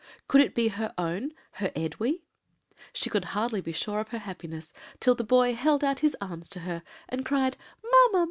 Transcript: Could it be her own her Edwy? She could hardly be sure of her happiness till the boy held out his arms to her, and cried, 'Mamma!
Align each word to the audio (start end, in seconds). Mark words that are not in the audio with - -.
Could 0.27 0.41
it 0.41 0.55
be 0.55 0.69
her 0.69 0.95
own 0.97 1.31
her 1.51 1.71
Edwy? 1.75 2.23
She 2.91 3.07
could 3.07 3.23
hardly 3.37 3.61
be 3.61 3.71
sure 3.71 3.99
of 3.99 4.07
her 4.07 4.17
happiness 4.17 4.73
till 4.99 5.13
the 5.13 5.23
boy 5.23 5.53
held 5.53 5.83
out 5.83 5.99
his 5.99 6.17
arms 6.19 6.49
to 6.53 6.61
her, 6.61 6.81
and 7.07 7.23
cried, 7.23 7.55
'Mamma! 7.83 8.19